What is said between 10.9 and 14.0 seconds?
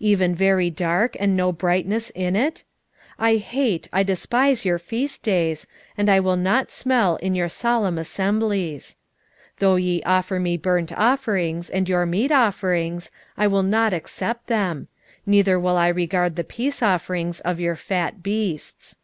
offerings and your meat offerings, I will not